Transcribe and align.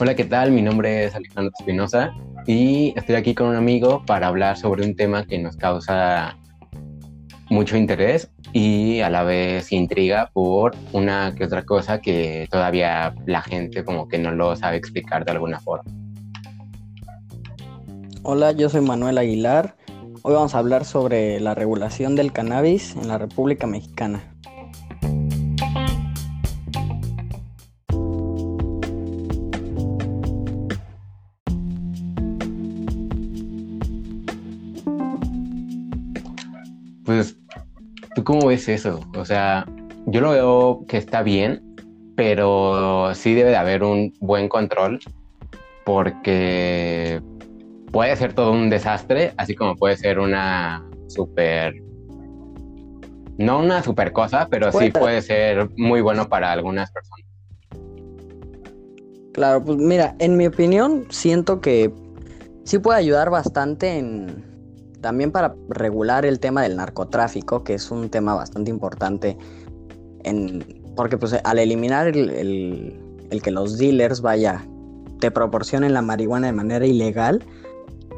Hola, 0.00 0.14
¿qué 0.14 0.24
tal? 0.24 0.52
Mi 0.52 0.62
nombre 0.62 1.06
es 1.06 1.14
Alejandro 1.16 1.52
Espinosa 1.58 2.14
y 2.46 2.94
estoy 2.96 3.16
aquí 3.16 3.34
con 3.34 3.48
un 3.48 3.56
amigo 3.56 4.04
para 4.06 4.28
hablar 4.28 4.56
sobre 4.56 4.86
un 4.86 4.94
tema 4.94 5.26
que 5.26 5.38
nos 5.38 5.56
causa 5.56 6.38
mucho 7.50 7.76
interés 7.76 8.30
y 8.52 9.00
a 9.00 9.10
la 9.10 9.24
vez 9.24 9.72
intriga 9.72 10.30
por 10.32 10.76
una 10.92 11.34
que 11.36 11.44
otra 11.44 11.64
cosa 11.64 12.00
que 12.00 12.46
todavía 12.48 13.12
la 13.26 13.42
gente 13.42 13.84
como 13.84 14.06
que 14.06 14.18
no 14.18 14.30
lo 14.30 14.54
sabe 14.54 14.76
explicar 14.76 15.24
de 15.24 15.32
alguna 15.32 15.58
forma. 15.58 15.90
Hola, 18.22 18.52
yo 18.52 18.68
soy 18.68 18.82
Manuel 18.82 19.18
Aguilar. 19.18 19.76
Hoy 20.22 20.34
vamos 20.34 20.54
a 20.54 20.58
hablar 20.58 20.84
sobre 20.84 21.40
la 21.40 21.56
regulación 21.56 22.14
del 22.14 22.32
cannabis 22.32 22.94
en 22.94 23.08
la 23.08 23.18
República 23.18 23.66
Mexicana. 23.66 24.37
Cómo 38.28 38.48
ves 38.48 38.68
eso? 38.68 39.00
O 39.16 39.24
sea, 39.24 39.64
yo 40.04 40.20
lo 40.20 40.32
veo 40.32 40.84
que 40.86 40.98
está 40.98 41.22
bien, 41.22 41.62
pero 42.14 43.14
sí 43.14 43.32
debe 43.32 43.48
de 43.48 43.56
haber 43.56 43.82
un 43.82 44.12
buen 44.20 44.50
control 44.50 45.00
porque 45.86 47.22
puede 47.90 48.14
ser 48.16 48.34
todo 48.34 48.52
un 48.52 48.68
desastre, 48.68 49.32
así 49.38 49.54
como 49.54 49.76
puede 49.76 49.96
ser 49.96 50.18
una 50.18 50.86
super... 51.06 51.74
No 53.38 53.60
una 53.60 53.82
super 53.82 54.12
cosa, 54.12 54.46
pero 54.50 54.72
sí 54.72 54.90
puede 54.90 55.22
ser 55.22 55.70
muy 55.78 56.02
bueno 56.02 56.28
para 56.28 56.52
algunas 56.52 56.92
personas. 56.92 57.24
Claro, 59.32 59.64
pues 59.64 59.78
mira, 59.78 60.16
en 60.18 60.36
mi 60.36 60.46
opinión 60.46 61.06
siento 61.08 61.62
que 61.62 61.90
sí 62.64 62.78
puede 62.78 62.98
ayudar 62.98 63.30
bastante 63.30 63.96
en 63.96 64.47
también 65.00 65.30
para 65.30 65.54
regular 65.68 66.24
el 66.24 66.40
tema 66.40 66.62
del 66.62 66.76
narcotráfico, 66.76 67.64
que 67.64 67.74
es 67.74 67.90
un 67.90 68.08
tema 68.10 68.34
bastante 68.34 68.70
importante 68.70 69.36
en 70.24 70.64
porque 70.96 71.16
pues 71.16 71.38
al 71.44 71.58
eliminar 71.58 72.08
el, 72.08 72.30
el, 72.30 73.00
el 73.30 73.42
que 73.42 73.52
los 73.52 73.78
dealers 73.78 74.20
vaya 74.20 74.66
te 75.20 75.30
proporcionen 75.30 75.94
la 75.94 76.02
marihuana 76.02 76.48
de 76.48 76.52
manera 76.52 76.86
ilegal, 76.86 77.44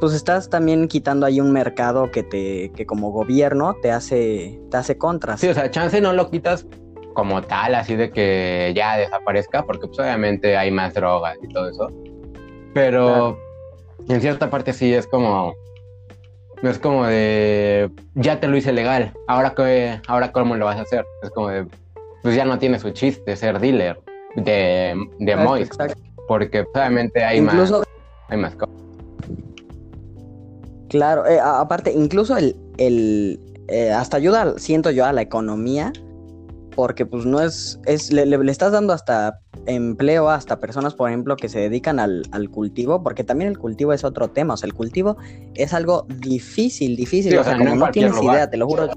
pues 0.00 0.14
estás 0.14 0.48
también 0.48 0.88
quitando 0.88 1.26
ahí 1.26 1.40
un 1.40 1.52
mercado 1.52 2.10
que 2.10 2.22
te 2.22 2.72
que 2.72 2.86
como 2.86 3.10
gobierno 3.10 3.76
te 3.82 3.90
hace 3.90 4.60
te 4.70 4.76
hace 4.76 4.96
contras. 4.96 5.40
Sí, 5.40 5.48
o 5.48 5.54
sea, 5.54 5.70
chance 5.70 6.00
no 6.00 6.12
lo 6.14 6.30
quitas 6.30 6.66
como 7.12 7.42
tal, 7.42 7.74
así 7.74 7.96
de 7.96 8.10
que 8.10 8.72
ya 8.74 8.96
desaparezca, 8.96 9.66
porque 9.66 9.86
pues 9.86 9.98
obviamente 9.98 10.56
hay 10.56 10.70
más 10.70 10.94
drogas 10.94 11.36
y 11.42 11.48
todo 11.48 11.68
eso. 11.68 11.88
Pero 12.72 13.38
en 14.08 14.20
cierta 14.20 14.48
parte 14.48 14.72
sí 14.72 14.94
es 14.94 15.06
como 15.06 15.54
no 16.62 16.70
es 16.70 16.78
como 16.78 17.06
de 17.06 17.90
ya 18.14 18.40
te 18.40 18.48
lo 18.48 18.56
hice 18.56 18.72
legal, 18.72 19.12
ahora 19.28 19.54
que 19.54 20.00
ahora 20.06 20.32
cómo 20.32 20.56
lo 20.56 20.66
vas 20.66 20.78
a 20.78 20.82
hacer? 20.82 21.04
Es 21.22 21.30
como 21.30 21.48
de 21.48 21.66
pues 22.22 22.36
ya 22.36 22.44
no 22.44 22.58
tiene 22.58 22.78
su 22.78 22.90
chiste 22.90 23.34
ser 23.36 23.60
dealer 23.60 24.00
de 24.36 24.94
de 25.18 25.36
Moist, 25.36 25.74
porque 26.28 26.64
pues, 26.64 26.76
obviamente 26.76 27.24
hay 27.24 27.40
más 27.40 27.72
hay 28.28 28.38
más 28.38 28.54
cosas. 28.54 28.74
Claro, 30.90 31.24
eh, 31.24 31.38
aparte, 31.40 31.92
incluso 31.92 32.36
el, 32.36 32.56
el 32.76 33.38
eh, 33.68 33.92
hasta 33.92 34.16
ayuda, 34.16 34.58
siento 34.58 34.90
yo, 34.90 35.06
a 35.06 35.12
la 35.12 35.22
economía, 35.22 35.92
porque 36.74 37.06
pues 37.06 37.24
no 37.24 37.40
es, 37.40 37.78
es 37.86 38.12
le, 38.12 38.26
le, 38.26 38.50
estás 38.50 38.72
dando 38.72 38.92
hasta 38.92 39.38
empleo 39.66 40.30
hasta 40.30 40.58
personas, 40.58 40.94
por 40.94 41.08
ejemplo, 41.08 41.36
que 41.36 41.48
se 41.48 41.60
dedican 41.60 41.98
al, 42.00 42.22
al, 42.32 42.50
cultivo, 42.50 43.02
porque 43.02 43.24
también 43.24 43.50
el 43.50 43.58
cultivo 43.58 43.92
es 43.92 44.04
otro 44.04 44.28
tema, 44.28 44.54
o 44.54 44.56
sea, 44.56 44.66
el 44.66 44.74
cultivo 44.74 45.16
es 45.54 45.74
algo 45.74 46.06
difícil, 46.20 46.96
difícil, 46.96 47.32
Sí, 47.32 47.38
o 47.38 47.44
sea, 47.44 47.56
como 47.56 47.74
no 47.74 47.90
tienes 47.90 48.14
lugar. 48.14 48.34
idea, 48.36 48.50
te 48.50 48.56
lo 48.56 48.66
juro. 48.66 48.88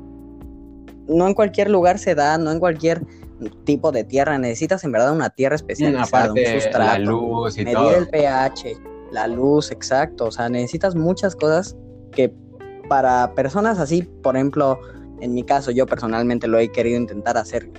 No 1.07 1.27
en 1.27 1.33
cualquier 1.33 1.69
lugar 1.69 1.99
se 1.99 2.15
da, 2.15 2.38
no 2.38 2.51
en 2.51 2.59
cualquier 2.59 3.01
tipo 3.65 3.91
de 3.91 4.03
tierra, 4.03 4.38
necesitas 4.38 4.83
en 4.83 4.91
verdad 4.91 5.11
una 5.13 5.29
tierra 5.29 5.55
especializada, 5.55 6.25
Aparte, 6.25 6.55
un 6.55 6.61
sustrato, 6.61 6.91
la 6.91 6.99
luz 6.99 7.57
y 7.57 7.65
medir 7.65 7.77
todo. 7.77 7.95
el 7.95 8.07
pH, 8.07 8.77
la 9.11 9.27
luz, 9.27 9.71
exacto. 9.71 10.25
O 10.25 10.31
sea, 10.31 10.49
necesitas 10.49 10.95
muchas 10.95 11.35
cosas 11.35 11.75
que 12.11 12.33
para 12.88 13.33
personas 13.35 13.79
así, 13.79 14.03
por 14.21 14.35
ejemplo, 14.35 14.79
en 15.19 15.33
mi 15.33 15.43
caso, 15.43 15.71
yo 15.71 15.85
personalmente 15.85 16.47
lo 16.47 16.57
he 16.57 16.69
querido 16.69 16.97
intentar 16.97 17.38
hacer, 17.38 17.69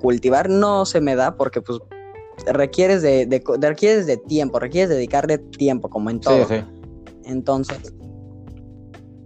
cultivar 0.00 0.50
no 0.50 0.84
se 0.84 1.00
me 1.00 1.16
da 1.16 1.36
porque 1.36 1.62
pues 1.62 1.78
requieres 2.46 3.02
de, 3.02 3.26
de- 3.26 3.42
de- 3.58 3.68
requieres 3.68 4.06
de 4.06 4.16
tiempo, 4.16 4.58
requieres 4.58 4.90
dedicarle 4.90 5.38
tiempo, 5.38 5.88
como 5.88 6.10
en 6.10 6.20
todo. 6.20 6.46
Sí, 6.46 6.54
sí. 6.56 6.64
Entonces, 7.24 7.78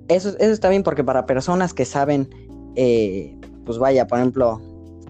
eso, 0.09 0.31
eso 0.31 0.53
está 0.53 0.69
bien 0.69 0.83
porque 0.83 1.05
para 1.05 1.27
personas 1.27 1.75
que 1.75 1.85
saben, 1.85 2.29
eh, 2.77 3.37
pues 3.65 3.79
vaya, 3.79 4.07
por 4.07 4.19
ejemplo, 4.19 4.61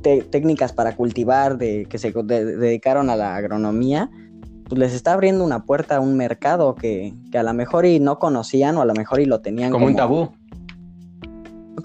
te- 0.03 0.23
técnicas 0.23 0.73
para 0.73 0.97
cultivar, 0.97 1.59
de, 1.59 1.87
que 1.89 1.99
se 1.99 2.13
de- 2.13 2.45
dedicaron 2.57 3.11
a 3.11 3.17
la 3.17 3.37
agronomía, 3.37 4.11
pues 4.69 4.79
les 4.79 4.93
está 4.95 5.13
abriendo 5.15 5.45
una 5.45 5.65
puerta 5.65 5.97
a 5.97 6.01
un 6.01 6.17
mercado 6.17 6.75
que, 6.75 7.15
que 7.31 7.39
a 7.39 7.43
lo 7.43 7.55
mejor 7.55 7.87
y 7.87 8.01
no 8.01 8.19
conocían 8.19 8.77
o 8.77 8.83
a 8.83 8.85
lo 8.85 8.95
mejor 8.95 9.21
y 9.21 9.25
lo 9.27 9.41
tenían 9.41 9.71
Como 9.71 9.87
un 9.87 9.97
tabú. 9.97 10.29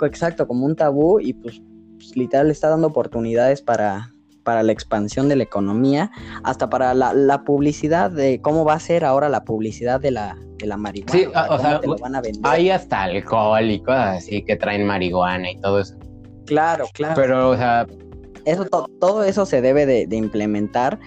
Exacto, 0.01 0.47
como 0.47 0.65
un 0.65 0.75
tabú 0.75 1.19
y 1.19 1.33
pues, 1.33 1.61
pues, 1.95 2.15
literal 2.17 2.49
está 2.51 2.69
dando 2.69 2.87
oportunidades 2.87 3.61
para, 3.61 4.11
para 4.43 4.61
la 4.63 4.71
expansión 4.71 5.29
de 5.29 5.35
la 5.37 5.43
economía, 5.43 6.11
hasta 6.43 6.69
para 6.69 6.93
la, 6.93 7.13
la 7.13 7.43
publicidad 7.43 8.11
de 8.11 8.41
cómo 8.41 8.65
va 8.65 8.73
a 8.73 8.79
ser 8.79 9.05
ahora 9.05 9.29
la 9.29 9.43
publicidad 9.45 9.99
de 10.01 10.11
la, 10.11 10.37
de 10.57 10.65
la 10.67 10.77
marihuana. 10.77 11.13
Sí, 11.13 11.25
o 11.25 11.59
sea, 11.59 11.79
te 11.79 11.87
lo 11.87 11.97
van 11.97 12.15
a 12.15 12.21
vender. 12.21 12.41
Hay 12.43 12.69
hasta 12.69 13.03
alcohol 13.03 13.69
y 13.71 13.79
cosas 13.81 14.17
así 14.17 14.43
que 14.43 14.55
traen 14.55 14.85
marihuana 14.85 15.51
y 15.51 15.59
todo 15.59 15.79
eso. 15.79 15.95
Claro, 16.45 16.85
claro. 16.93 17.13
Pero, 17.15 17.49
o 17.51 17.55
sea, 17.57 17.87
eso, 18.45 18.65
to- 18.65 18.89
todo 18.99 19.23
eso 19.23 19.45
se 19.45 19.61
debe 19.61 19.85
de, 19.85 20.07
de 20.07 20.15
implementar 20.17 20.99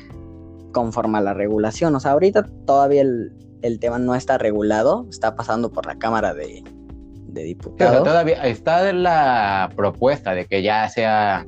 conforme 0.73 1.19
a 1.19 1.21
la 1.21 1.35
regulación. 1.35 1.95
O 1.95 2.01
sea, 2.01 2.13
ahorita 2.13 2.47
todavía 2.67 3.03
el, 3.03 3.33
el 3.63 3.79
tema 3.79 3.99
no 3.99 4.15
está 4.15 4.39
regulado, 4.39 5.07
está 5.11 5.37
pasando 5.37 5.71
por 5.71 5.85
la 5.87 5.97
Cámara 5.99 6.33
de, 6.33 6.63
de 6.63 6.63
sí, 6.63 6.65
o 6.65 7.33
sea, 7.35 7.45
Diputados. 7.45 8.03
todavía 8.05 8.47
está 8.47 8.91
la 8.95 9.71
propuesta 9.77 10.35
de 10.35 10.47
que 10.47 10.63
ya 10.63 10.89
sea. 10.89 11.47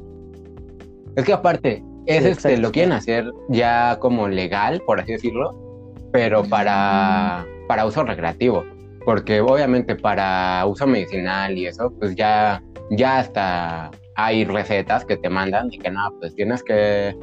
Es 1.19 1.25
que 1.25 1.33
aparte, 1.33 1.83
es 2.06 2.23
Sí, 2.23 2.31
este, 2.31 2.56
lo 2.59 2.71
quieren 2.71 2.93
hacer 2.93 3.29
ya 3.49 3.99
como 3.99 4.29
legal, 4.29 4.81
por 4.87 5.01
así 5.01 5.11
decirlo, 5.11 5.93
pero 6.12 6.45
para, 6.45 7.45
para 7.67 7.87
uso 7.87 8.05
recreativo. 8.05 8.65
Porque 9.05 9.41
obviamente 9.41 9.97
para 9.97 10.65
uso 10.65 10.87
medicinal 10.87 11.59
y 11.59 11.67
eso, 11.67 11.93
pues 11.99 12.15
ya, 12.15 12.62
ya 12.93 13.19
hasta 13.19 13.91
hay 14.15 14.45
recetas 14.45 15.05
que 15.05 15.17
te 15.17 15.29
mandan 15.29 15.73
y 15.73 15.79
que 15.81 15.91
no, 15.91 16.09
pues 16.21 16.37
tienes 16.37 16.62
que 16.62 17.17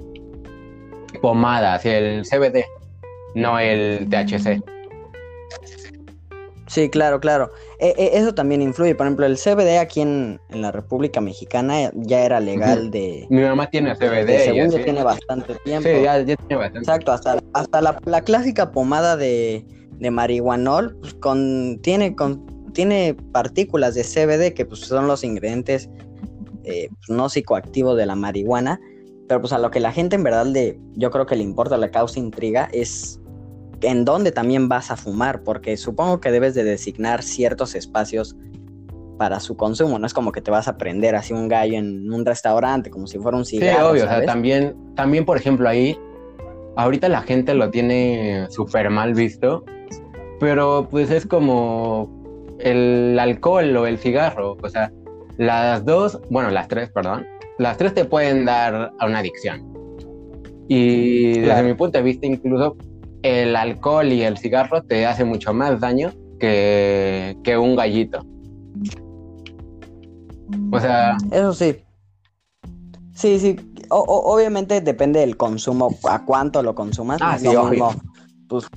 pomadas, 1.22 1.86
el 1.86 2.24
CBD, 2.26 2.66
no 3.34 3.58
el 3.60 4.10
THC. 4.10 4.62
Sí, 6.68 6.90
claro, 6.90 7.20
claro. 7.20 7.52
E- 7.80 7.94
e- 7.98 8.18
eso 8.18 8.34
también 8.34 8.62
influye. 8.62 8.96
Por 8.96 9.06
ejemplo, 9.06 9.26
el 9.26 9.38
CBD 9.38 9.78
aquí 9.78 10.02
en, 10.02 10.40
en 10.50 10.62
la 10.62 10.72
República 10.72 11.22
Mexicana 11.22 11.92
ya 11.94 12.26
era 12.26 12.40
legal 12.40 12.90
de, 12.92 13.28
Mi 13.30 13.42
mamá 13.42 13.70
tiene 13.70 13.90
de 13.90 13.96
CBD 13.96 14.36
y 14.36 14.40
según 14.40 14.72
ya 14.72 14.84
tiene 14.84 15.04
bastante 15.04 15.56
tiempo. 15.64 15.88
Sí, 15.88 16.04
ya, 16.04 16.20
ya 16.22 16.36
tiene 16.36 16.56
bastante. 16.56 16.80
Exacto, 16.80 17.12
hasta, 17.12 17.38
hasta 17.54 17.82
la, 17.82 18.00
la 18.06 18.22
clásica 18.22 18.72
pomada 18.72 19.16
de, 19.16 19.64
de 19.92 20.12
marihuanol 20.12 20.98
pues, 21.00 21.14
con, 21.14 21.80
tiene, 21.84 22.16
con, 22.16 22.46
tiene 22.74 23.16
partículas 23.32 23.94
de 23.94 24.04
CBD 24.04 24.54
que 24.54 24.66
pues, 24.66 24.82
son 24.82 25.08
los 25.08 25.24
ingredientes 25.24 25.90
eh, 26.64 26.90
pues, 26.90 27.10
no 27.10 27.30
psicoactivos 27.30 27.96
de 27.96 28.08
la 28.08 28.16
marihuana. 28.16 28.80
Pero 29.28 29.42
pues 29.42 29.54
a 29.54 29.60
lo 29.60 29.72
que 29.72 29.80
la 29.80 29.92
gente 29.92 30.16
en 30.16 30.24
verdad 30.24 30.46
le, 30.46 30.80
yo 30.94 31.10
creo 31.10 31.26
que 31.26 31.36
le 31.36 31.44
importa, 31.44 31.78
le 31.78 31.90
causa 31.90 32.20
intriga, 32.20 32.70
es 32.72 33.20
en 33.82 34.06
dónde 34.06 34.32
también 34.32 34.68
vas 34.70 34.92
a 34.92 34.96
fumar, 34.98 35.44
porque 35.44 35.78
supongo 35.78 36.20
que 36.20 36.32
debes 36.32 36.54
de 36.56 36.64
designar 36.64 37.24
ciertos 37.24 37.76
espacios 37.76 38.36
para 39.18 39.40
su 39.40 39.56
consumo, 39.56 39.98
no 39.98 40.06
es 40.06 40.14
como 40.14 40.32
que 40.32 40.42
te 40.42 40.52
vas 40.52 40.68
a 40.68 40.78
prender 40.78 41.16
así 41.16 41.34
un 41.34 41.48
gallo 41.48 41.78
en 41.78 42.12
un 42.12 42.26
restaurante, 42.26 42.90
como 42.90 43.08
si 43.08 43.18
fuera 43.18 43.38
un 43.38 43.46
Sí, 43.46 43.60
cigarro. 43.60 43.92
obvio, 43.92 44.04
o 44.04 44.08
sea, 44.08 44.26
también, 44.26 44.76
también, 44.96 45.24
por 45.26 45.38
ejemplo, 45.38 45.70
ahí, 45.70 45.98
ahorita 46.76 47.08
la 47.08 47.22
gente 47.22 47.54
lo 47.54 47.70
tiene 47.70 48.48
súper 48.50 48.90
mal 48.90 49.14
visto, 49.14 49.64
pero 50.40 50.88
pues 50.92 51.12
es 51.12 51.26
como 51.26 52.10
el 52.60 53.18
alcohol 53.18 53.76
o 53.78 53.88
el 53.88 53.98
cigarro, 54.00 54.58
o 54.62 54.70
sea, 54.70 54.92
las 55.38 55.86
dos, 55.86 56.20
bueno, 56.30 56.50
las 56.50 56.68
tres, 56.68 56.90
perdón, 56.90 57.26
las 57.58 57.78
tres 57.78 57.94
te 57.94 58.04
pueden 58.06 58.44
dar 58.44 58.92
a 59.00 59.06
una 59.06 59.20
adicción. 59.20 59.74
Y 60.68 61.40
desde 61.40 61.64
mi 61.64 61.74
punto 61.74 61.98
de 62.00 62.04
vista, 62.04 62.26
incluso 62.26 62.76
el 63.26 63.56
alcohol 63.56 64.12
y 64.12 64.22
el 64.22 64.38
cigarro 64.38 64.84
te 64.84 65.06
hace 65.06 65.26
mucho 65.26 65.54
más 65.54 65.80
daño 65.80 66.14
que, 66.40 67.38
que 67.44 67.58
un 67.58 67.76
gallito. 67.76 68.26
O 70.72 70.80
sea, 70.80 71.18
Eso 71.32 71.54
sí. 71.54 71.78
Sí, 73.14 73.40
sí. 73.40 73.56
obviamente 73.90 74.82
depende 74.82 75.22
del 75.22 75.38
consumo, 75.38 75.98
a 76.10 76.26
cuánto 76.26 76.62
lo 76.62 76.76
consumas. 76.76 77.20
Ah, 77.22 77.40
sí, 77.40 77.48
pues, 78.48 78.68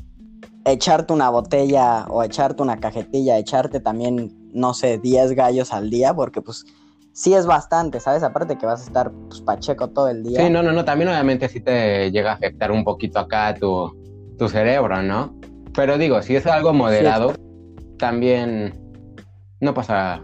echarte 0.64 1.12
una 1.12 1.28
botella 1.28 2.06
o 2.08 2.22
echarte 2.22 2.62
una 2.62 2.78
cajetilla, 2.78 3.36
echarte 3.36 3.80
también, 3.80 4.50
no 4.52 4.74
sé, 4.74 4.98
10 4.98 5.32
gallos 5.32 5.72
al 5.72 5.90
día, 5.90 6.14
porque 6.14 6.40
pues 6.40 6.64
sí 7.12 7.34
es 7.34 7.46
bastante, 7.46 8.00
¿sabes? 8.00 8.22
Aparte 8.22 8.56
que 8.56 8.64
vas 8.64 8.82
a 8.82 8.84
estar 8.84 9.10
pues, 9.28 9.40
pacheco 9.40 9.88
todo 9.88 10.08
el 10.08 10.22
día. 10.22 10.40
Sí, 10.40 10.50
no, 10.50 10.62
no, 10.62 10.72
no, 10.72 10.84
también 10.84 11.08
obviamente 11.08 11.48
sí 11.48 11.60
te 11.60 12.10
llega 12.12 12.30
a 12.30 12.34
afectar 12.34 12.70
un 12.70 12.84
poquito 12.84 13.18
acá 13.18 13.54
tu, 13.58 13.92
tu 14.38 14.48
cerebro, 14.48 15.02
¿no? 15.02 15.34
Pero 15.74 15.98
digo, 15.98 16.22
si 16.22 16.36
es 16.36 16.46
algo 16.46 16.72
moderado, 16.72 17.34
también 17.98 18.72
no 19.60 19.74
pasa. 19.74 20.22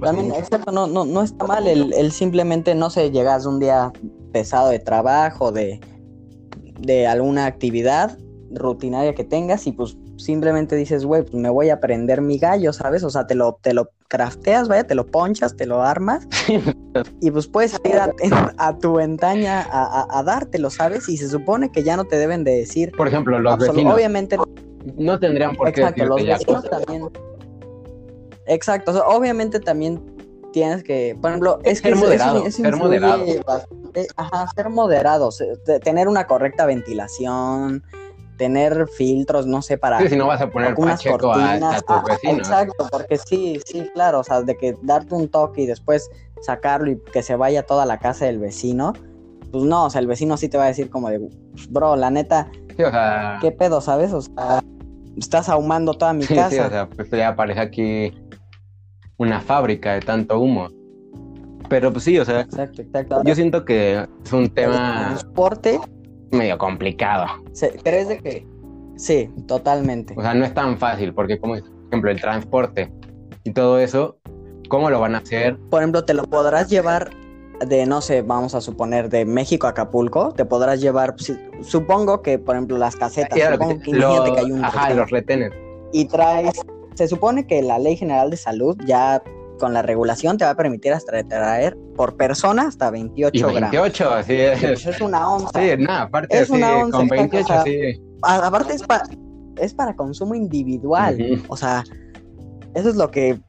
también, 0.00 0.32
exacto, 0.32 0.72
no, 0.72 0.86
no, 0.86 1.04
no 1.04 1.22
está 1.22 1.46
mal 1.46 1.66
el, 1.66 1.92
el 1.92 2.12
simplemente, 2.12 2.74
no 2.74 2.90
sé, 2.90 3.10
llegas 3.10 3.46
un 3.46 3.60
día 3.60 3.92
pesado 4.32 4.70
de 4.70 4.78
trabajo, 4.78 5.52
de, 5.52 5.80
de 6.80 7.06
alguna 7.06 7.46
actividad 7.46 8.18
rutinaria 8.50 9.14
que 9.14 9.24
tengas 9.24 9.66
y 9.66 9.72
pues 9.72 9.96
simplemente 10.16 10.76
dices, 10.76 11.04
güey, 11.04 11.22
pues 11.22 11.34
me 11.34 11.50
voy 11.50 11.70
a 11.70 11.80
prender 11.80 12.20
mi 12.20 12.38
gallo, 12.38 12.72
¿sabes? 12.72 13.02
O 13.04 13.10
sea, 13.10 13.26
te 13.26 13.34
lo, 13.34 13.58
te 13.60 13.74
lo 13.74 13.90
crafteas, 14.08 14.68
vaya, 14.68 14.84
te 14.84 14.94
lo 14.94 15.06
ponchas, 15.06 15.56
te 15.56 15.66
lo 15.66 15.82
armas 15.82 16.28
y 17.20 17.30
pues 17.30 17.46
puedes 17.46 17.80
ir 17.84 17.98
a, 18.58 18.78
tu 18.78 18.94
ventaña 18.94 19.66
a, 19.70 20.22
dártelo, 20.22 20.70
¿sabes? 20.70 21.08
Y 21.08 21.16
se 21.16 21.28
supone 21.28 21.70
que 21.70 21.82
ya 21.82 21.96
no 21.96 22.04
te 22.04 22.16
deben 22.16 22.44
de 22.44 22.52
decir. 22.52 22.92
Por 22.92 23.08
ejemplo, 23.08 23.38
los 23.38 23.58
vecinos. 23.58 23.94
Obviamente. 23.94 24.36
No 24.96 25.18
tendrían 25.18 25.54
por 25.54 25.72
qué 25.72 25.80
Exacto, 25.80 26.04
los 26.04 26.24
vecinos 26.24 26.64
también. 26.68 27.08
Exacto, 28.46 28.92
obviamente 29.06 29.60
también 29.60 30.02
tienes 30.52 30.82
que, 30.82 31.16
por 31.20 31.30
ejemplo, 31.30 31.58
es 31.64 31.78
ser 31.78 31.94
que 31.94 31.98
moderado, 31.98 32.50
ser 32.50 32.76
moderado. 32.76 33.24
ajá, 34.16 34.46
ser 34.54 34.68
moderado, 34.68 35.30
tener 35.82 36.08
una 36.08 36.26
correcta 36.26 36.66
ventilación, 36.66 37.82
tener 38.36 38.88
filtros, 38.88 39.46
no 39.46 39.62
sé, 39.62 39.78
para... 39.78 39.98
Sí, 40.00 40.08
si 40.08 40.16
no 40.16 40.26
vas 40.26 40.40
a 40.40 40.50
poner 40.50 40.74
pacheco 40.74 41.32
a, 41.32 41.54
a, 41.54 41.80
tus 41.80 41.96
ah. 41.96 42.06
Exacto, 42.22 42.86
porque 42.90 43.18
sí, 43.18 43.60
sí, 43.64 43.88
claro, 43.94 44.20
o 44.20 44.24
sea, 44.24 44.42
de 44.42 44.56
que 44.56 44.76
darte 44.82 45.14
un 45.14 45.28
toque 45.28 45.62
y 45.62 45.66
después 45.66 46.10
sacarlo 46.40 46.90
y 46.90 47.00
que 47.12 47.22
se 47.22 47.36
vaya 47.36 47.64
toda 47.64 47.86
la 47.86 47.98
casa 47.98 48.24
del 48.26 48.38
vecino, 48.38 48.94
pues 49.50 49.64
no, 49.64 49.84
o 49.86 49.90
sea, 49.90 50.00
el 50.00 50.06
vecino 50.06 50.36
sí 50.36 50.48
te 50.48 50.58
va 50.58 50.64
a 50.64 50.68
decir 50.68 50.90
como 50.90 51.08
de, 51.08 51.20
bro, 51.70 51.96
la 51.96 52.10
neta, 52.10 52.50
sí, 52.76 52.82
o 52.82 52.90
sea... 52.90 53.38
¿qué 53.40 53.52
pedo, 53.52 53.80
sabes? 53.80 54.12
O 54.12 54.22
sea, 54.22 54.62
estás 55.16 55.48
ahumando 55.48 55.94
toda 55.94 56.12
mi 56.12 56.26
casa. 56.26 56.50
Sí, 56.50 56.58
o 56.58 56.70
sea, 56.70 56.88
pues 56.88 57.10
ya 57.10 57.36
parece 57.36 57.60
aquí 57.60 58.12
una 59.18 59.40
fábrica 59.40 59.94
de 59.94 60.00
tanto 60.00 60.38
humo. 60.38 60.68
Pero 61.68 61.92
pues 61.92 62.04
sí, 62.04 62.18
o 62.18 62.24
sea, 62.24 62.40
exacto, 62.40 62.82
exacto. 62.82 63.22
yo 63.24 63.34
siento 63.34 63.64
que 63.64 64.06
es 64.24 64.32
un 64.32 64.50
tema... 64.50 65.06
transporte 65.08 65.80
medio 66.32 66.58
complicado. 66.58 67.26
¿Crees 67.84 68.08
de 68.08 68.18
que? 68.18 68.46
Sí, 68.96 69.30
totalmente. 69.46 70.14
O 70.16 70.22
sea, 70.22 70.34
no 70.34 70.44
es 70.44 70.54
tan 70.54 70.78
fácil, 70.78 71.14
porque 71.14 71.38
como 71.38 71.54
por 71.54 71.64
ejemplo 71.88 72.10
el 72.10 72.20
transporte 72.20 72.92
y 73.44 73.52
todo 73.52 73.78
eso, 73.78 74.18
¿cómo 74.68 74.90
lo 74.90 75.00
van 75.00 75.14
a 75.14 75.18
hacer? 75.18 75.58
Por 75.70 75.82
ejemplo, 75.82 76.04
te 76.04 76.14
lo 76.14 76.24
podrás 76.24 76.68
llevar 76.68 77.10
de, 77.66 77.86
no 77.86 78.00
sé, 78.00 78.22
vamos 78.22 78.54
a 78.54 78.60
suponer, 78.60 79.08
de 79.08 79.24
México 79.24 79.66
a 79.66 79.70
Acapulco, 79.70 80.32
te 80.32 80.44
podrás 80.44 80.80
llevar, 80.80 81.14
supongo 81.62 82.22
que, 82.22 82.38
por 82.38 82.56
ejemplo, 82.56 82.78
las 82.78 82.96
casetas, 82.96 83.38
supongo 83.38 83.78
que, 83.80 83.92
que 83.92 84.40
hay 84.40 84.50
un 84.50 84.64
Ajá, 84.64 84.92
los 84.94 85.10
retenes. 85.10 85.52
Y 85.92 86.06
traes, 86.06 86.60
se 86.94 87.08
supone 87.08 87.46
que 87.46 87.62
la 87.62 87.78
Ley 87.78 87.96
General 87.96 88.30
de 88.30 88.36
Salud 88.36 88.76
ya 88.84 89.22
con 89.62 89.72
la 89.72 89.82
regulación 89.82 90.38
te 90.38 90.44
va 90.44 90.50
a 90.50 90.56
permitir 90.56 90.92
hasta 90.92 91.22
traer 91.22 91.78
por 91.94 92.16
persona 92.16 92.62
hasta 92.62 92.90
28 92.90 93.36
y 93.36 93.52
28, 93.60 94.04
gramos. 94.04 94.26
sí 94.26 94.32
es. 94.32 94.60
Pues 94.60 94.86
es 94.86 95.00
una 95.00 95.30
onza. 95.30 95.50
Sí, 95.54 95.80
nada, 95.80 96.02
aparte 96.02 96.36
es 96.36 96.50
una 96.50 96.78
onza, 96.78 96.98
con 96.98 97.06
28, 97.06 97.54
sí. 97.64 98.02
Aparte 98.22 98.74
es, 98.74 98.82
para 98.82 99.04
es 99.60 99.72
para 99.72 99.94
consumo 99.94 100.34
individual. 100.34 101.44
O 101.46 101.56
sea, 101.56 101.84
eso 102.74 102.88
es 102.88 102.96
lo 102.96 103.12
que 103.12 103.40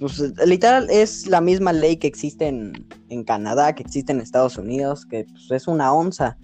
pues, 0.00 0.20
literal 0.44 0.88
es 0.90 1.28
la 1.28 1.40
misma 1.40 1.72
ley 1.72 1.96
que 1.96 2.08
existe 2.08 2.48
en, 2.48 2.72
en, 3.08 3.22
Canadá, 3.22 3.72
que 3.72 3.84
existe 3.84 4.10
en 4.10 4.20
Estados 4.20 4.58
Unidos, 4.58 5.06
que 5.06 5.26
pues, 5.30 5.48
es 5.52 5.68
una 5.68 5.92
onza. 5.92 6.36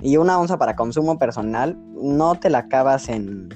Y 0.00 0.16
una 0.16 0.40
onza 0.40 0.56
para 0.56 0.76
consumo 0.76 1.18
personal 1.18 1.78
no 1.94 2.36
te 2.36 2.48
la 2.48 2.60
acabas 2.60 3.10
en... 3.10 3.50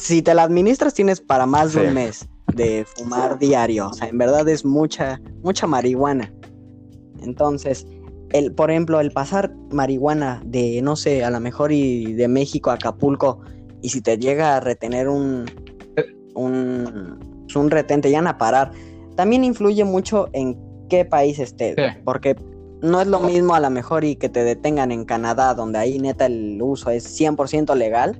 Si 0.00 0.22
te 0.22 0.34
la 0.34 0.44
administras 0.44 0.94
tienes 0.94 1.20
para 1.20 1.46
más 1.46 1.72
de 1.72 1.88
un 1.88 1.94
mes 1.94 2.28
de 2.54 2.84
fumar 2.84 3.38
diario. 3.38 3.88
O 3.88 3.92
sea, 3.92 4.08
en 4.08 4.18
verdad 4.18 4.48
es 4.48 4.64
mucha, 4.64 5.20
mucha 5.42 5.66
marihuana. 5.66 6.32
Entonces, 7.22 7.86
el, 8.30 8.52
por 8.52 8.70
ejemplo, 8.70 9.00
el 9.00 9.10
pasar 9.10 9.52
marihuana 9.70 10.42
de, 10.44 10.80
no 10.82 10.96
sé, 10.96 11.24
a 11.24 11.30
lo 11.30 11.40
mejor 11.40 11.72
y 11.72 12.12
de 12.12 12.28
México 12.28 12.70
a 12.70 12.74
Acapulco, 12.74 13.40
y 13.82 13.90
si 13.90 14.00
te 14.00 14.18
llega 14.18 14.56
a 14.56 14.60
retener 14.60 15.08
un, 15.08 15.46
un, 16.34 17.18
un 17.54 17.70
retén, 17.70 18.00
te 18.00 18.08
llegan 18.08 18.26
a 18.26 18.38
parar, 18.38 18.72
también 19.16 19.44
influye 19.44 19.84
mucho 19.84 20.28
en 20.32 20.58
qué 20.88 21.04
país 21.04 21.38
estés. 21.38 21.76
Porque 22.04 22.36
no 22.82 23.00
es 23.00 23.06
lo 23.06 23.20
mismo 23.20 23.54
a 23.54 23.60
lo 23.60 23.70
mejor 23.70 24.04
y 24.04 24.16
que 24.16 24.28
te 24.28 24.44
detengan 24.44 24.92
en 24.92 25.04
Canadá, 25.04 25.54
donde 25.54 25.78
ahí 25.78 25.98
neta 25.98 26.26
el 26.26 26.60
uso 26.62 26.90
es 26.90 27.20
100% 27.20 27.74
legal, 27.74 28.18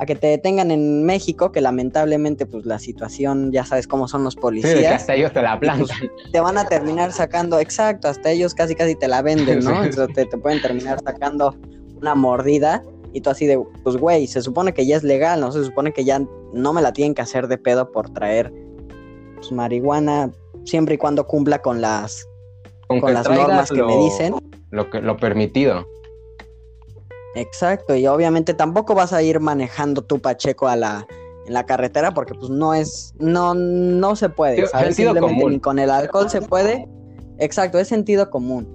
a 0.00 0.06
que 0.06 0.14
te 0.14 0.28
detengan 0.28 0.70
en 0.70 1.04
México, 1.04 1.52
que 1.52 1.60
lamentablemente 1.60 2.46
pues 2.46 2.64
la 2.64 2.78
situación, 2.78 3.52
ya 3.52 3.66
sabes 3.66 3.86
cómo 3.86 4.08
son 4.08 4.24
los 4.24 4.34
policías. 4.34 4.78
Sí, 4.78 4.86
hasta 4.86 5.14
ellos 5.14 5.30
te 5.30 5.42
la 5.42 5.60
plantan. 5.60 5.86
Pues, 5.86 6.32
te 6.32 6.40
van 6.40 6.56
a 6.56 6.64
terminar 6.64 7.12
sacando, 7.12 7.60
exacto, 7.60 8.08
hasta 8.08 8.30
ellos 8.30 8.54
casi 8.54 8.74
casi 8.74 8.94
te 8.94 9.08
la 9.08 9.20
venden, 9.20 9.60
¿no? 9.60 9.82
te, 10.14 10.24
te, 10.24 10.38
pueden 10.38 10.62
terminar 10.62 11.00
sacando 11.04 11.54
una 12.00 12.14
mordida 12.14 12.82
y 13.12 13.20
tú 13.20 13.28
así 13.28 13.44
de, 13.44 13.62
pues 13.84 13.98
güey, 13.98 14.26
se 14.26 14.40
supone 14.40 14.72
que 14.72 14.86
ya 14.86 14.96
es 14.96 15.02
legal, 15.02 15.38
¿no? 15.38 15.52
Se 15.52 15.62
supone 15.62 15.92
que 15.92 16.02
ya 16.02 16.22
no 16.54 16.72
me 16.72 16.80
la 16.80 16.94
tienen 16.94 17.14
que 17.14 17.20
hacer 17.20 17.46
de 17.46 17.58
pedo 17.58 17.92
por 17.92 18.08
traer 18.08 18.50
pues, 19.34 19.52
marihuana 19.52 20.32
siempre 20.64 20.94
y 20.94 20.98
cuando 20.98 21.26
cumpla 21.26 21.60
con 21.60 21.82
las, 21.82 22.26
con, 22.86 23.12
las 23.12 23.28
normas 23.28 23.70
que 23.70 23.82
me 23.82 23.98
dicen. 23.98 24.34
Lo, 24.70 24.88
que, 24.88 25.02
lo 25.02 25.18
permitido. 25.18 25.84
Exacto, 27.34 27.94
y 27.94 28.06
obviamente 28.06 28.54
tampoco 28.54 28.94
vas 28.94 29.12
a 29.12 29.22
ir 29.22 29.38
manejando 29.38 30.02
tu 30.02 30.18
Pacheco 30.18 30.66
a 30.66 30.76
la, 30.76 31.06
en 31.46 31.52
la 31.52 31.64
carretera 31.64 32.12
porque 32.12 32.34
pues 32.34 32.50
no 32.50 32.74
es, 32.74 33.14
no, 33.18 33.54
no 33.54 34.16
se 34.16 34.28
puede, 34.28 34.66
¿sabes? 34.66 34.96
Simplemente 34.96 35.44
ni 35.44 35.60
con 35.60 35.78
el 35.78 35.90
alcohol 35.90 36.28
se 36.28 36.42
puede. 36.42 36.88
Exacto, 37.38 37.78
es 37.78 37.88
sentido 37.88 38.30
común. 38.30 38.68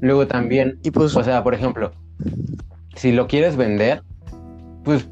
Luego 0.00 0.26
también, 0.26 0.80
y 0.82 0.90
pues, 0.90 1.16
o 1.16 1.22
sea, 1.22 1.44
por 1.44 1.54
ejemplo, 1.54 1.92
si 2.96 3.12
lo 3.12 3.28
quieres 3.28 3.56
vender, 3.56 4.02
pues 4.82 5.08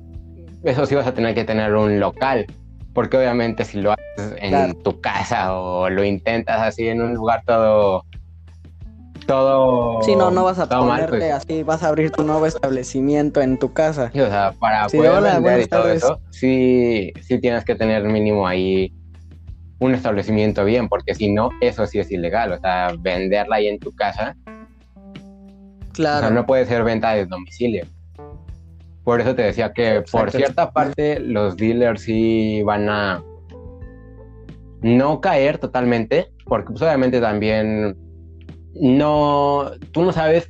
eso 0.65 0.85
sí 0.85 0.97
vas 0.97 1.07
a 1.07 1.15
tener 1.15 1.35
que 1.35 1.45
tener 1.45 1.75
un 1.75 2.01
local 2.01 2.47
porque 2.93 3.17
obviamente 3.17 3.65
si 3.65 3.81
lo 3.81 3.93
haces 3.93 4.35
en 4.41 4.83
tu 4.83 5.01
casa 5.01 5.55
o 5.55 5.89
lo 5.89 6.05
intentas 6.05 6.61
así 6.61 6.89
en 6.89 7.01
un 7.01 7.15
lugar 7.15 7.43
todo 7.47 8.05
todo 9.27 10.03
sí 10.03 10.17
no 10.17 10.31
no 10.31 10.45
vas 10.45 10.59
a 10.59 10.69
ponerte 10.69 11.19
pues. 11.19 11.33
así 11.33 11.63
vas 11.63 11.83
a 11.83 11.89
abrir 11.89 12.11
tu 12.11 12.25
nuevo 12.25 12.47
establecimiento 12.47 13.41
en 13.41 13.59
tu 13.59 13.73
casa. 13.73 14.11
Sí, 14.13 14.21
o 14.21 14.29
sea 14.29 14.53
para 14.59 14.87
poder 14.89 15.23
vender 15.23 15.61
y 15.61 15.67
todo 15.67 15.91
eso 15.91 16.21
sí 16.31 17.13
sí 17.23 17.39
tienes 17.39 17.65
que 17.65 17.75
tener 17.75 18.03
mínimo 18.05 18.47
ahí 18.47 18.93
un 19.79 19.95
establecimiento 19.95 20.65
bien 20.65 20.89
porque 20.89 21.15
si 21.15 21.33
no 21.33 21.51
eso 21.61 21.87
sí 21.87 21.99
es 22.01 22.11
ilegal 22.11 22.53
o 22.53 22.59
sea 22.59 22.93
venderla 22.99 23.57
ahí 23.57 23.69
en 23.69 23.79
tu 23.79 23.95
casa. 23.95 24.37
Claro 25.93 26.19
o 26.19 26.21
sea, 26.21 26.31
no 26.31 26.47
puede 26.47 26.67
ser 26.67 26.83
venta 26.83 27.13
de 27.13 27.27
domicilio 27.27 27.85
por 29.05 29.21
eso 29.21 29.35
te 29.35 29.43
decía 29.43 29.73
que 29.73 30.03
por 30.11 30.31
cierta 30.31 30.71
parte 30.73 31.21
los 31.21 31.57
dealers 31.57 32.03
sí 32.03 32.63
van 32.63 32.89
a 32.89 33.23
no 34.83 35.21
caer 35.21 35.59
totalmente, 35.59 36.33
porque 36.47 36.71
pues, 36.71 36.83
obviamente 36.83 37.21
también 37.21 37.97
no, 38.75 39.71
tú 39.93 40.03
no 40.03 40.13
sabes 40.13 40.49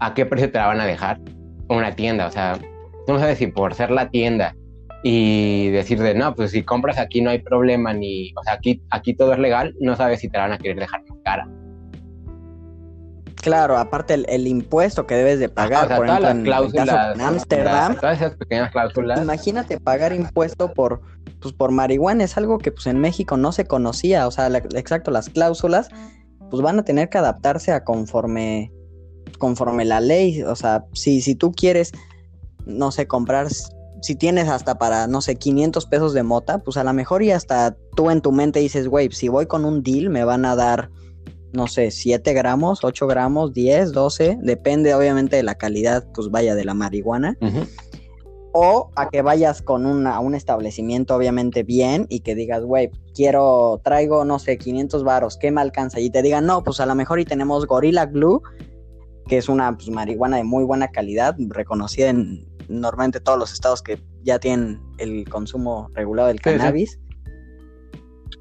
a 0.00 0.14
qué 0.14 0.26
precio 0.26 0.50
te 0.50 0.58
la 0.58 0.68
van 0.68 0.80
a 0.80 0.86
dejar 0.86 1.20
una 1.68 1.94
tienda, 1.94 2.26
o 2.26 2.30
sea, 2.30 2.58
tú 3.06 3.12
no 3.12 3.18
sabes 3.18 3.38
si 3.38 3.48
por 3.48 3.74
ser 3.74 3.90
la 3.90 4.10
tienda 4.10 4.54
y 5.02 5.68
decir 5.70 6.00
de 6.00 6.14
no, 6.14 6.34
pues 6.34 6.50
si 6.50 6.62
compras 6.62 6.98
aquí 6.98 7.20
no 7.20 7.30
hay 7.30 7.40
problema 7.40 7.92
ni, 7.92 8.32
o 8.36 8.42
sea, 8.42 8.54
aquí, 8.54 8.82
aquí 8.90 9.14
todo 9.14 9.32
es 9.32 9.38
legal, 9.38 9.74
no 9.80 9.96
sabes 9.96 10.20
si 10.20 10.28
te 10.28 10.38
la 10.38 10.44
van 10.44 10.52
a 10.52 10.58
querer 10.58 10.78
dejar 10.78 11.02
más 11.08 11.18
cara. 11.24 11.48
Claro, 13.42 13.78
aparte 13.78 14.14
el, 14.14 14.46
impuesto 14.46 15.06
que 15.06 15.14
debes 15.14 15.38
de 15.38 15.48
pagar, 15.48 15.96
por 15.96 16.06
ejemplo, 16.06 16.28
en, 16.28 16.42
cláusulas, 16.42 17.14
en 17.14 17.20
Ámsterdam. 17.20 17.96
Todas 17.96 18.18
esas 18.18 18.36
pequeñas 18.36 18.70
cláusulas. 18.72 19.20
Imagínate 19.20 19.78
pagar 19.78 20.12
impuesto 20.12 20.72
por, 20.72 21.00
pues, 21.40 21.54
por 21.54 21.70
marihuana, 21.70 22.24
es 22.24 22.36
algo 22.36 22.58
que 22.58 22.72
pues 22.72 22.86
en 22.86 22.98
México 22.98 23.36
no 23.36 23.52
se 23.52 23.64
conocía, 23.64 24.26
o 24.26 24.30
sea, 24.30 24.48
exacto, 24.48 25.10
las 25.10 25.28
cláusulas, 25.28 25.88
pues 26.50 26.62
van 26.62 26.78
a 26.78 26.84
tener 26.84 27.08
que 27.08 27.18
adaptarse 27.18 27.72
a 27.72 27.84
conforme, 27.84 28.72
conforme 29.38 29.84
la 29.84 30.00
ley, 30.00 30.42
o 30.42 30.56
sea, 30.56 30.84
si, 30.92 31.20
si 31.20 31.34
tú 31.34 31.52
quieres, 31.52 31.92
no 32.66 32.90
sé, 32.90 33.06
comprar 33.06 33.48
si 34.00 34.14
tienes 34.14 34.48
hasta 34.48 34.78
para, 34.78 35.06
no 35.06 35.20
sé, 35.20 35.36
500 35.36 35.86
pesos 35.86 36.12
de 36.12 36.22
mota, 36.22 36.58
pues 36.58 36.76
a 36.76 36.84
lo 36.84 36.92
mejor 36.92 37.22
y 37.22 37.30
hasta 37.30 37.76
tú 37.96 38.10
en 38.10 38.20
tu 38.20 38.32
mente 38.32 38.60
dices, 38.60 38.88
güey, 38.88 39.10
si 39.12 39.28
voy 39.28 39.46
con 39.46 39.64
un 39.64 39.82
deal 39.82 40.10
me 40.10 40.24
van 40.24 40.44
a 40.44 40.54
dar, 40.56 40.90
no 41.52 41.66
sé, 41.66 41.90
7 41.90 42.32
gramos, 42.34 42.84
8 42.84 43.06
gramos, 43.06 43.52
10, 43.52 43.92
12, 43.92 44.38
depende 44.42 44.94
obviamente 44.94 45.36
de 45.36 45.42
la 45.42 45.54
calidad, 45.54 46.06
pues 46.14 46.30
vaya, 46.30 46.54
de 46.54 46.64
la 46.64 46.74
marihuana. 46.74 47.36
O 48.52 48.90
a 48.96 49.08
que 49.08 49.22
vayas 49.22 49.62
con 49.62 49.86
una, 49.86 50.16
a 50.16 50.20
un 50.20 50.34
establecimiento 50.34 51.14
obviamente 51.14 51.62
bien 51.62 52.06
y 52.08 52.20
que 52.20 52.34
digas, 52.34 52.62
güey, 52.64 52.90
quiero, 53.14 53.80
traigo, 53.84 54.24
no 54.24 54.38
sé, 54.38 54.58
500 54.58 55.04
varos, 55.04 55.36
¿qué 55.38 55.50
me 55.50 55.60
alcanza? 55.60 56.00
Y 56.00 56.10
te 56.10 56.22
digan, 56.22 56.46
no, 56.46 56.64
pues 56.64 56.80
a 56.80 56.86
lo 56.86 56.94
mejor 56.94 57.20
y 57.20 57.24
tenemos 57.24 57.66
Gorilla 57.66 58.06
Glue, 58.06 58.42
que 59.26 59.38
es 59.38 59.48
una 59.48 59.76
pues, 59.76 59.90
marihuana 59.90 60.38
de 60.38 60.44
muy 60.44 60.64
buena 60.64 60.88
calidad, 60.88 61.36
reconocida 61.38 62.08
en 62.08 62.48
normalmente 62.68 63.20
todos 63.20 63.38
los 63.38 63.52
estados 63.52 63.82
que 63.82 64.00
ya 64.22 64.38
tienen 64.38 64.80
el 64.98 65.28
consumo 65.28 65.88
regulado 65.94 66.28
del 66.28 66.40
Sí, 66.42 66.86
sí. 66.86 66.98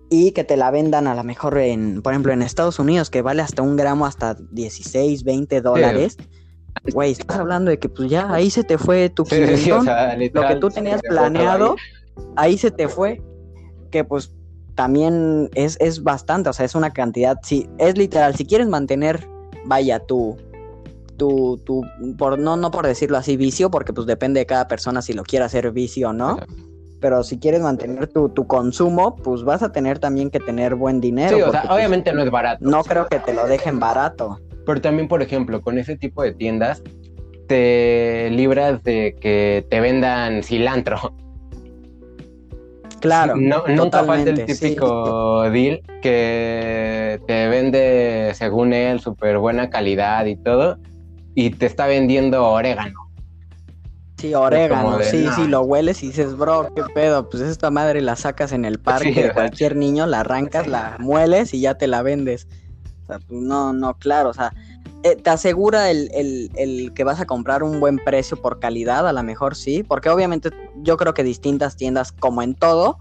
Y 0.09 0.31
que 0.31 0.43
te 0.43 0.55
la 0.55 0.71
vendan 0.71 1.07
a 1.07 1.15
lo 1.15 1.23
mejor 1.23 1.57
en, 1.57 2.01
por 2.01 2.13
ejemplo, 2.13 2.31
en 2.31 2.41
Estados 2.41 2.79
Unidos, 2.79 3.09
que 3.09 3.21
vale 3.21 3.41
hasta 3.41 3.61
un 3.61 3.75
gramo 3.75 4.05
hasta 4.05 4.35
16, 4.51 5.23
20 5.23 5.61
dólares. 5.61 6.17
Güey, 6.93 7.11
estás 7.11 7.39
hablando 7.39 7.71
de 7.71 7.79
que 7.79 7.89
pues 7.89 8.09
ya 8.09 8.31
ahí 8.31 8.49
se 8.49 8.63
te 8.63 8.77
fue 8.77 9.09
tu 9.09 9.25
Sí, 9.25 9.71
o 9.71 9.81
lo 9.83 10.47
que 10.47 10.55
tú 10.59 10.69
tenías 10.69 11.01
planeado, 11.01 11.75
ahí. 12.35 12.57
se 12.57 12.71
te 12.71 12.87
fue. 12.87 13.21
Que 13.91 14.03
pues 14.03 14.31
también 14.77 15.49
es, 15.55 15.75
es 15.81 16.03
bastante, 16.03 16.49
o 16.49 16.53
sea, 16.53 16.65
es 16.65 16.75
una 16.75 16.93
cantidad, 16.93 17.39
sí, 17.41 17.67
es 17.79 17.97
literal, 17.97 18.35
si 18.35 18.45
quieres 18.45 18.67
mantener, 18.67 19.27
vaya, 19.65 19.99
tu, 19.99 20.37
tu, 21.17 21.57
tu, 21.65 21.81
por, 22.15 22.37
no, 22.37 22.55
no 22.57 22.69
por 22.69 22.85
decirlo 22.85 23.17
así, 23.17 23.37
vicio, 23.37 23.71
porque 23.71 23.91
pues 23.91 24.05
depende 24.05 24.39
de 24.39 24.45
cada 24.45 24.67
persona 24.67 25.01
si 25.01 25.13
lo 25.13 25.23
quiere 25.23 25.45
hacer 25.45 25.71
vicio 25.71 26.09
o 26.09 26.13
no. 26.13 26.37
Pero 26.99 27.23
si 27.23 27.39
quieres 27.39 27.61
mantener 27.61 28.07
tu, 28.07 28.29
tu 28.29 28.47
consumo, 28.47 29.15
pues 29.15 29.43
vas 29.43 29.61
a 29.63 29.71
tener 29.71 29.99
también 29.99 30.29
que 30.29 30.39
tener 30.39 30.75
buen 30.75 30.99
dinero. 30.99 31.37
Sí, 31.37 31.41
o 31.41 31.51
sea, 31.51 31.61
pues, 31.61 31.73
obviamente 31.73 32.11
no 32.13 32.23
es 32.23 32.31
barato. 32.31 32.63
no 32.65 32.83
creo 32.83 33.07
que 33.07 33.19
te 33.19 33.33
lo 33.33 33.47
dejen 33.47 33.79
barato. 33.79 34.39
Pero 34.65 34.81
también, 34.81 35.07
por 35.07 35.21
ejemplo, 35.21 35.61
con 35.61 35.77
ese 35.77 35.95
tipo 35.95 36.23
de 36.23 36.33
tiendas 36.33 36.81
te 37.47 38.29
libras 38.31 38.83
de 38.83 39.15
que 39.19 39.65
te 39.69 39.79
vendan 39.79 40.43
cilantro. 40.43 41.13
Claro. 42.99 43.35
No, 43.37 43.63
nunca 43.67 44.03
falta 44.03 44.31
el 44.31 44.47
sí. 44.47 44.69
típico 44.69 45.49
deal 45.51 45.81
que 46.01 47.21
te 47.27 47.47
vende, 47.47 48.31
según 48.33 48.73
él, 48.73 48.99
súper 48.99 49.37
buena 49.37 49.69
calidad 49.69 50.25
y 50.25 50.35
todo, 50.35 50.77
y 51.35 51.51
te 51.51 51.67
está 51.67 51.87
vendiendo 51.87 52.45
orégano. 52.49 53.06
Sí, 54.17 54.33
orégano, 54.33 54.97
de, 54.97 55.05
sí, 55.05 55.23
no. 55.25 55.35
sí, 55.35 55.47
lo 55.47 55.61
hueles 55.61 56.01
y 56.01 56.07
dices, 56.07 56.35
bro, 56.35 56.71
qué 56.75 56.83
pedo, 56.93 57.29
pues 57.29 57.43
esta 57.43 57.69
madre 57.69 58.01
la 58.01 58.15
sacas 58.15 58.51
en 58.51 58.65
el 58.65 58.79
parque 58.79 59.13
Sí, 59.13 59.21
de 59.21 59.31
cualquier 59.31 59.75
niño, 59.75 60.07
la 60.07 60.21
arrancas, 60.21 60.65
la 60.67 60.97
mueles 60.99 61.53
y 61.53 61.61
ya 61.61 61.75
te 61.75 61.85
la 61.85 62.01
vendes. 62.01 62.47
O 63.03 63.05
sea, 63.05 63.19
pues 63.19 63.41
no, 63.41 63.73
no, 63.73 63.93
claro, 63.93 64.29
o 64.29 64.33
sea, 64.33 64.53
eh, 65.03 65.15
te 65.15 65.29
asegura 65.29 65.91
el, 65.91 66.09
el, 66.13 66.51
el 66.55 66.93
que 66.93 67.03
vas 67.03 67.19
a 67.19 67.25
comprar 67.27 67.61
un 67.61 67.79
buen 67.79 67.97
precio 67.97 68.41
por 68.41 68.59
calidad, 68.59 69.07
a 69.07 69.13
lo 69.13 69.21
mejor 69.21 69.55
sí, 69.55 69.83
porque 69.83 70.09
obviamente 70.09 70.49
yo 70.77 70.97
creo 70.97 71.13
que 71.13 71.23
distintas 71.23 71.75
tiendas, 71.75 72.11
como 72.11 72.41
en 72.41 72.55
todo, 72.55 72.97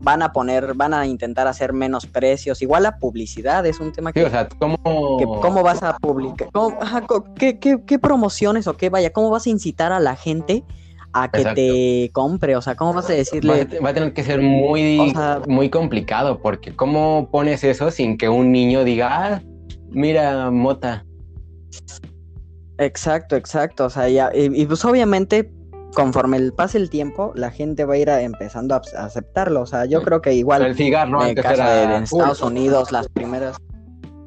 van 0.00 0.22
a 0.22 0.32
poner, 0.32 0.74
van 0.74 0.94
a 0.94 1.06
intentar 1.06 1.46
hacer 1.48 1.72
menos 1.72 2.06
precios. 2.06 2.62
Igual 2.62 2.84
la 2.84 2.98
publicidad 2.98 3.66
es 3.66 3.80
un 3.80 3.92
tema 3.92 4.10
Sí, 4.10 4.20
que 4.20 4.26
o 4.26 4.30
sea, 4.30 4.48
¿cómo, 4.58 4.76
que 5.18 5.24
¿Cómo 5.24 5.62
vas 5.62 5.82
a 5.82 5.96
publicar? 5.96 6.48
¿Cómo- 6.52 6.76
ajá, 6.80 7.00
co- 7.02 7.24
qué, 7.34 7.58
qué- 7.58 7.82
qué 7.84 7.98
promociones 7.98 8.66
o 8.68 8.76
qué 8.76 8.90
vaya? 8.90 9.10
¿Cómo 9.12 9.30
vas 9.30 9.46
a 9.46 9.50
incitar 9.50 9.92
a 9.92 9.98
la 10.00 10.14
gente 10.14 10.64
a 11.12 11.28
que 11.30 11.38
Exacto. 11.38 11.56
te 11.60 12.10
compre? 12.12 12.54
O 12.54 12.62
sea, 12.62 12.76
¿cómo 12.76 12.92
vas 12.92 13.10
a 13.10 13.12
decirle? 13.14 13.66
va 13.84 13.90
a 13.90 13.94
tener 13.94 14.12
que 14.12 14.22
ser 14.22 14.40
muy, 14.40 14.98
O 15.00 15.10
sea- 15.10 15.42
muy 15.48 15.68
complicado, 15.68 16.40
porque 16.40 16.76
¿cómo 16.76 17.28
pones 17.32 17.64
eso 17.64 17.90
sin 17.90 18.16
que 18.18 18.28
un 18.28 18.52
niño 18.52 18.84
diga, 18.84 19.08
ah, 19.10 19.42
mira, 19.90 20.50
mota? 20.50 21.04
Exacto, 22.78 23.34
exacto. 23.36 23.86
O 23.86 23.90
sea, 23.90 24.08
ya, 24.08 24.30
y, 24.32 24.62
y 24.62 24.66
pues 24.66 24.84
obviamente, 24.84 25.50
conforme 25.94 26.36
el 26.36 26.52
pase 26.52 26.78
el 26.78 26.90
tiempo, 26.90 27.32
la 27.34 27.50
gente 27.50 27.84
va 27.84 27.94
a 27.94 27.98
ir 27.98 28.10
a- 28.10 28.22
empezando 28.22 28.74
a, 28.74 28.82
a 28.96 29.04
aceptarlo. 29.04 29.62
O 29.62 29.66
sea, 29.66 29.84
yo 29.86 30.00
Sí. 30.00 30.04
creo 30.04 30.20
que 30.20 30.34
igual 30.34 30.62
el 30.62 30.74
cigarro 30.76 31.24
en 31.24 31.36
era 31.38 31.96
en. 31.96 32.02
Estados 32.04 32.42
Unidos, 32.42 32.92
las 32.92 33.08
primeras. 33.08 33.56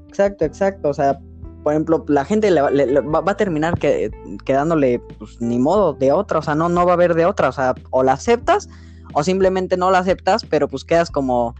Exacto, 0.08 0.46
exacto. 0.46 0.90
O 0.90 0.94
sea, 0.94 1.20
por 1.64 1.74
ejemplo, 1.74 2.04
la 2.08 2.26
gente 2.26 2.50
le 2.52 2.62
va, 2.62 2.72
le- 2.72 2.88
le 2.88 3.00
va- 3.02 3.22
va 3.22 3.32
a 3.34 3.38
terminar 3.38 3.78
que, 3.78 4.10
quedándole, 4.46 5.00
pues, 5.20 5.40
ni 5.42 5.60
modo 5.60 5.94
de 5.94 6.12
otra. 6.12 6.40
O 6.40 6.42
sea, 6.42 6.56
no, 6.56 6.70
no 6.70 6.86
va 6.86 6.92
a 6.92 6.96
haber 6.96 7.14
de 7.14 7.26
otra. 7.26 7.50
O 7.50 7.52
sea, 7.52 7.76
o 7.92 8.04
la 8.04 8.14
aceptas 8.14 8.68
o 9.14 9.24
simplemente 9.24 9.78
no 9.78 9.92
la 9.92 10.00
aceptas, 10.00 10.46
pero 10.46 10.68
pues 10.68 10.84
quedas 10.84 11.12
como 11.12 11.54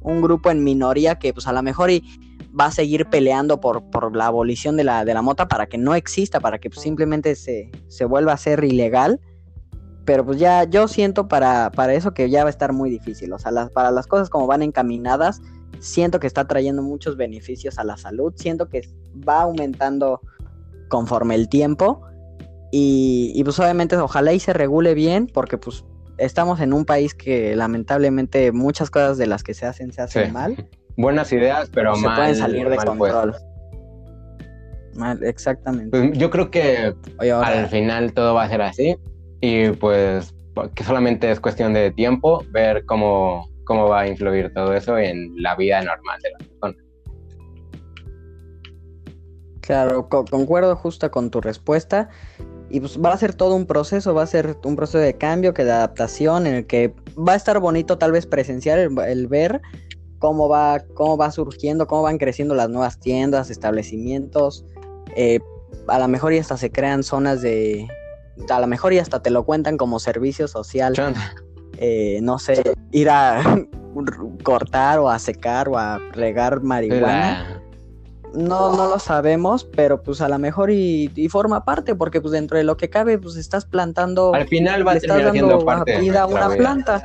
un 0.00 0.22
grupo 0.22 0.50
en 0.50 0.62
minoría 0.62 1.16
que, 1.18 1.34
pues, 1.34 1.46
a 1.48 1.52
lo 1.52 1.62
mejor 1.62 1.90
y 1.90 2.04
va 2.58 2.66
a 2.66 2.70
seguir 2.70 3.06
peleando 3.06 3.60
por, 3.60 3.82
por 3.90 4.14
la 4.16 4.26
abolición 4.26 4.76
de 4.76 4.84
la, 4.84 5.04
de 5.04 5.12
la 5.14 5.22
mota 5.22 5.48
para 5.48 5.66
que 5.66 5.76
no 5.78 5.94
exista, 5.94 6.40
para 6.40 6.58
que 6.58 6.70
pues, 6.70 6.80
simplemente 6.80 7.34
se, 7.34 7.70
se 7.88 8.04
vuelva 8.04 8.32
a 8.32 8.36
ser 8.36 8.62
ilegal. 8.64 9.20
Pero 10.08 10.24
pues 10.24 10.38
ya 10.38 10.64
yo 10.64 10.88
siento 10.88 11.28
para, 11.28 11.70
para 11.70 11.92
eso 11.92 12.14
que 12.14 12.30
ya 12.30 12.42
va 12.42 12.46
a 12.46 12.50
estar 12.50 12.72
muy 12.72 12.88
difícil. 12.88 13.30
O 13.34 13.38
sea, 13.38 13.52
las, 13.52 13.70
para 13.70 13.90
las 13.90 14.06
cosas 14.06 14.30
como 14.30 14.46
van 14.46 14.62
encaminadas, 14.62 15.42
siento 15.80 16.18
que 16.18 16.26
está 16.26 16.46
trayendo 16.46 16.82
muchos 16.82 17.18
beneficios 17.18 17.78
a 17.78 17.84
la 17.84 17.98
salud. 17.98 18.32
Siento 18.34 18.70
que 18.70 18.88
va 19.28 19.42
aumentando 19.42 20.22
conforme 20.88 21.34
el 21.34 21.50
tiempo. 21.50 22.00
Y, 22.72 23.32
y, 23.34 23.44
pues 23.44 23.60
obviamente 23.60 23.98
ojalá 23.98 24.32
y 24.32 24.40
se 24.40 24.54
regule 24.54 24.94
bien 24.94 25.26
porque 25.26 25.58
pues 25.58 25.84
estamos 26.16 26.60
en 26.60 26.72
un 26.72 26.86
país 26.86 27.14
que 27.14 27.54
lamentablemente 27.54 28.50
muchas 28.50 28.88
cosas 28.88 29.18
de 29.18 29.26
las 29.26 29.42
que 29.42 29.52
se 29.52 29.66
hacen 29.66 29.92
se 29.92 30.00
hacen 30.00 30.28
Sí. 30.28 30.32
mal. 30.32 30.68
Buenas 30.96 31.30
ideas, 31.32 31.68
pero 31.70 31.94
se 31.96 32.06
mal, 32.06 32.16
pueden 32.16 32.34
salir 32.34 32.70
de 32.70 32.76
control. 32.78 33.36
Mal, 34.94 35.22
exactamente. 35.22 35.90
Pues 35.90 36.16
yo 36.16 36.30
creo 36.30 36.50
que 36.50 36.94
Oye, 37.20 37.30
ahora, 37.30 37.60
al 37.60 37.68
final 37.68 38.14
todo 38.14 38.32
va 38.32 38.44
a 38.44 38.48
ser 38.48 38.62
así 38.62 38.96
y 39.40 39.70
pues 39.70 40.34
que 40.74 40.82
solamente 40.84 41.30
es 41.30 41.38
cuestión 41.40 41.72
de 41.74 41.90
tiempo 41.92 42.42
ver 42.50 42.84
cómo, 42.86 43.48
cómo 43.64 43.88
va 43.88 44.00
a 44.00 44.08
influir 44.08 44.52
todo 44.52 44.74
eso 44.74 44.98
en 44.98 45.32
la 45.36 45.54
vida 45.54 45.80
normal 45.82 46.18
de 46.22 46.30
la 46.30 46.38
persona. 46.38 46.84
Claro, 49.60 50.08
co- 50.08 50.24
concuerdo 50.24 50.74
justo 50.76 51.10
con 51.10 51.30
tu 51.30 51.40
respuesta. 51.40 52.08
Y 52.70 52.80
pues 52.80 52.98
va 53.02 53.12
a 53.12 53.16
ser 53.16 53.32
todo 53.34 53.54
un 53.54 53.66
proceso, 53.66 54.14
va 54.14 54.22
a 54.22 54.26
ser 54.26 54.56
un 54.64 54.76
proceso 54.76 54.98
de 54.98 55.14
cambio, 55.16 55.54
que 55.54 55.64
de 55.64 55.72
adaptación, 55.72 56.46
en 56.46 56.54
el 56.54 56.66
que 56.66 56.92
va 57.16 57.32
a 57.32 57.36
estar 57.36 57.58
bonito 57.60 57.96
tal 57.96 58.12
vez 58.12 58.26
presenciar 58.26 58.78
el, 58.78 59.26
ver 59.26 59.62
cómo 60.18 60.48
va, 60.48 60.80
cómo 60.94 61.16
va 61.16 61.30
surgiendo, 61.30 61.86
cómo 61.86 62.02
van 62.02 62.18
creciendo 62.18 62.54
las 62.54 62.68
nuevas 62.68 62.98
tiendas, 62.98 63.50
establecimientos. 63.50 64.64
eh, 65.16 65.40
a 65.86 65.98
lo 65.98 66.08
mejor 66.08 66.32
y 66.32 66.38
hasta 66.38 66.56
se 66.56 66.70
crean 66.70 67.02
zonas 67.02 67.40
de. 67.40 67.86
A 68.50 68.60
lo 68.60 68.66
mejor 68.66 68.92
y 68.92 68.98
hasta 68.98 69.20
te 69.22 69.30
lo 69.30 69.44
cuentan 69.44 69.76
como 69.76 69.98
servicio 69.98 70.48
social. 70.48 70.94
eh, 71.78 72.18
no 72.22 72.38
sé, 72.38 72.62
ir 72.92 73.08
a 73.10 73.42
cortar 74.42 74.98
o 74.98 75.08
a 75.10 75.18
secar 75.18 75.68
o 75.68 75.78
a 75.78 75.98
regar 76.12 76.62
marihuana. 76.62 77.62
No, 78.34 78.76
no 78.76 78.88
lo 78.88 78.98
sabemos, 78.98 79.64
pero 79.64 80.02
pues 80.02 80.20
a 80.20 80.28
lo 80.28 80.38
mejor 80.38 80.70
y, 80.70 81.10
y 81.14 81.28
forma 81.28 81.64
parte, 81.64 81.94
porque 81.94 82.20
pues 82.20 82.32
dentro 82.32 82.58
de 82.58 82.64
lo 82.64 82.76
que 82.76 82.90
cabe, 82.90 83.18
pues 83.18 83.36
estás 83.36 83.64
plantando, 83.64 84.34
Al 84.34 84.46
final 84.46 84.86
va 84.86 84.92
a 84.92 84.96
estás 84.96 85.22
dando 85.24 85.64
parte 85.64 85.98
vida 85.98 86.22
a 86.22 86.26
una 86.26 86.48
vida. 86.48 86.56
planta. 86.58 87.04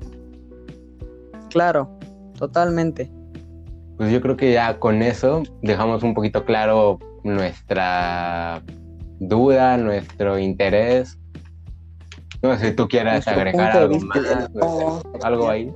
Claro, 1.49 1.89
totalmente. 2.37 3.09
Pues 3.97 4.11
yo 4.11 4.19
creo 4.21 4.35
que 4.35 4.51
ya 4.51 4.79
con 4.79 5.01
eso 5.01 5.43
dejamos 5.61 6.03
un 6.03 6.13
poquito 6.13 6.43
claro 6.45 6.99
nuestra 7.23 8.61
duda, 9.19 9.77
nuestro 9.77 10.37
interés. 10.39 11.17
No 12.43 12.57
sé 12.57 12.69
si 12.69 12.75
tú 12.75 12.87
quieras 12.89 13.13
Nuestro 13.25 13.33
agregar 13.35 13.77
algo 13.77 13.99
más, 14.01 14.21
no 14.53 15.01
sé, 15.01 15.07
algo 15.23 15.49
ahí. 15.49 15.71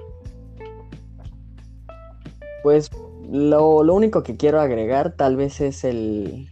Pues 2.64 2.92
lo, 3.32 3.84
lo 3.84 3.94
único 3.96 4.24
que 4.24 4.36
quiero 4.36 4.60
agregar 4.60 5.14
tal 5.16 5.38
vez 5.38 5.62
es 5.62 5.84
el, 5.84 6.50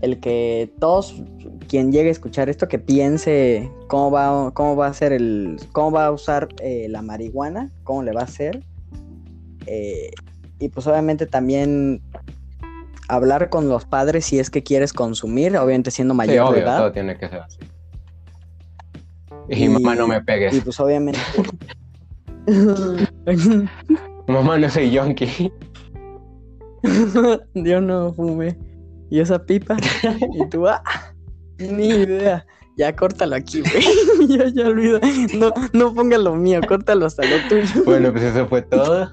el 0.00 0.20
que 0.20 0.72
todos, 0.80 1.14
quien 1.68 1.92
llegue 1.92 2.08
a 2.08 2.12
escuchar 2.12 2.48
esto, 2.48 2.68
que 2.68 2.78
piense 2.78 3.70
cómo 3.88 4.10
va, 4.10 4.50
cómo 4.52 4.74
va 4.76 4.86
a 4.86 4.94
ser 4.94 5.12
el, 5.12 5.58
cómo 5.72 5.90
va 5.92 6.06
a 6.06 6.12
usar 6.12 6.48
eh, 6.62 6.86
la 6.88 7.02
marihuana, 7.02 7.70
cómo 7.84 8.02
le 8.02 8.12
va 8.12 8.22
a 8.22 8.24
hacer. 8.24 8.62
Eh, 9.66 10.10
y 10.58 10.68
pues 10.70 10.86
obviamente 10.86 11.26
también 11.26 12.00
hablar 13.08 13.50
con 13.50 13.68
los 13.68 13.84
padres 13.84 14.24
si 14.24 14.38
es 14.38 14.48
que 14.48 14.62
quieres 14.62 14.92
consumir, 14.94 15.56
obviamente 15.58 15.90
siendo 15.90 16.14
Sí, 16.14 16.18
mayor 16.18 16.34
de 16.34 16.42
obvio, 16.52 16.62
edad. 16.62 16.78
todo 16.78 16.92
tiene 16.92 17.18
que 17.18 17.28
ser 17.28 17.40
así. 17.40 17.58
Y, 19.48 19.68
mamá, 19.68 19.94
no 19.94 20.06
me 20.06 20.20
pegues. 20.20 20.54
Y 20.54 20.60
pues 20.60 20.78
obviamente... 20.80 21.20
Mamá, 24.28 24.58
no 24.58 24.68
soy 24.68 24.90
yonki. 24.90 25.52
Yo 27.54 27.80
no 27.80 28.12
fumé. 28.12 28.56
¿Y 29.10 29.20
esa 29.20 29.38
pipa? 29.44 29.76
Y 30.34 30.48
tú, 30.48 30.66
ah, 30.66 30.82
ni 31.58 31.88
idea. 31.88 32.44
Ya 32.76 32.94
córtalo 32.94 33.36
aquí, 33.36 33.62
güey. 33.62 34.28
ya, 34.28 34.48
ya 34.48 34.66
olvida. 34.66 35.00
No, 35.38 35.52
no 35.72 35.94
pongas 35.94 36.20
lo 36.20 36.34
mío, 36.34 36.60
córtalo 36.66 37.06
hasta 37.06 37.22
lo 37.24 37.36
tuyo. 37.48 37.84
Bueno, 37.84 38.12
pues 38.12 38.24
eso 38.24 38.46
fue 38.46 38.62
todo. 38.62 39.10